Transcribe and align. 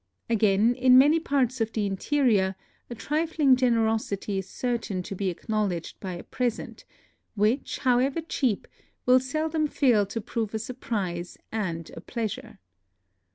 Again, 0.31 0.73
in 0.73 0.97
many 0.97 1.19
parts 1.19 1.61
of 1.61 1.73
the 1.73 1.85
interior 1.85 2.55
a 2.89 2.95
trifling 2.95 3.55
generosity 3.55 4.39
is 4.39 4.49
certain 4.49 5.03
to 5.03 5.13
be 5.13 5.29
acknowledged 5.29 5.99
by 5.99 6.13
a 6.13 6.23
present, 6.23 6.85
which, 7.35 7.77
how 7.77 7.99
ever 7.99 8.21
cheap, 8.21 8.67
will 9.05 9.19
seldom 9.19 9.67
fail 9.67 10.07
to 10.07 10.19
prove 10.19 10.55
a 10.55 10.57
sur 10.57 10.73
prise 10.73 11.37
and 11.51 11.91
a 11.95 12.01
pleasure. 12.01 12.57